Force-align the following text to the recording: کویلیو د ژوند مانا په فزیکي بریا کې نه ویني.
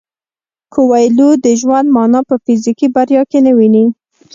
کویلیو 0.73 1.29
د 1.43 1.47
ژوند 1.61 1.87
مانا 1.95 2.21
په 2.29 2.35
فزیکي 2.43 2.87
بریا 2.95 3.21
کې 3.31 3.39
نه 3.45 3.51
ویني. 3.57 3.85